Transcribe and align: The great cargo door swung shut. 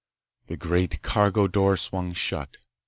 The 0.47 0.57
great 0.57 1.03
cargo 1.03 1.45
door 1.47 1.77
swung 1.77 2.13
shut. 2.13 2.57